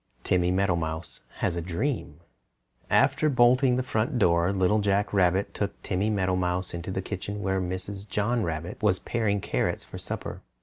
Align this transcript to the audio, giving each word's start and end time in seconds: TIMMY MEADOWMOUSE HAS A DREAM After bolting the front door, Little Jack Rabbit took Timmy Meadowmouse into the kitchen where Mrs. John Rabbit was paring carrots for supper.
TIMMY 0.23 0.49
MEADOWMOUSE 0.49 1.25
HAS 1.41 1.55
A 1.57 1.61
DREAM 1.61 2.21
After 2.89 3.29
bolting 3.29 3.75
the 3.75 3.83
front 3.83 4.17
door, 4.17 4.51
Little 4.51 4.79
Jack 4.79 5.13
Rabbit 5.13 5.53
took 5.53 5.79
Timmy 5.83 6.09
Meadowmouse 6.09 6.73
into 6.73 6.89
the 6.89 7.03
kitchen 7.03 7.43
where 7.43 7.61
Mrs. 7.61 8.09
John 8.09 8.41
Rabbit 8.41 8.81
was 8.81 8.97
paring 8.97 9.41
carrots 9.41 9.85
for 9.85 9.99
supper. 9.99 10.41